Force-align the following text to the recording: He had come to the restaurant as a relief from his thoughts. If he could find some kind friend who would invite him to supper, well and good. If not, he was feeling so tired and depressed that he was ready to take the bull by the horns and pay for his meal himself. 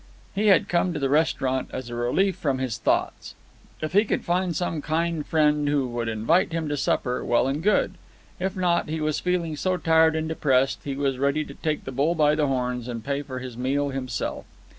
He 0.33 0.47
had 0.47 0.67
come 0.67 0.93
to 0.93 0.99
the 0.99 1.11
restaurant 1.11 1.69
as 1.71 1.91
a 1.91 1.95
relief 1.95 2.35
from 2.35 2.57
his 2.57 2.79
thoughts. 2.79 3.35
If 3.83 3.93
he 3.93 4.03
could 4.03 4.25
find 4.25 4.55
some 4.55 4.81
kind 4.81 5.23
friend 5.23 5.69
who 5.69 5.87
would 5.89 6.09
invite 6.09 6.51
him 6.51 6.67
to 6.69 6.75
supper, 6.75 7.23
well 7.23 7.47
and 7.47 7.61
good. 7.61 7.93
If 8.39 8.55
not, 8.55 8.89
he 8.89 8.99
was 8.99 9.19
feeling 9.19 9.55
so 9.55 9.77
tired 9.77 10.15
and 10.15 10.27
depressed 10.27 10.83
that 10.85 10.89
he 10.89 10.95
was 10.95 11.19
ready 11.19 11.45
to 11.45 11.53
take 11.53 11.83
the 11.85 11.91
bull 11.91 12.15
by 12.15 12.33
the 12.33 12.47
horns 12.47 12.87
and 12.87 13.05
pay 13.05 13.21
for 13.21 13.37
his 13.37 13.55
meal 13.55 13.89
himself. 13.89 14.45